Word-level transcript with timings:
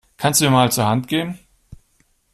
Kannst 0.17 0.41
du 0.41 0.45
mir 0.45 0.49
mal 0.51 0.71
zur 0.71 0.87
Hand 0.87 1.07
gehen? 1.07 1.37